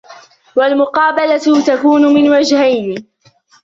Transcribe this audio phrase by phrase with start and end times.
[0.55, 3.07] وَالْمُقَابَلَةُ تَكُونُ مِنْ وَجْهَيْنِ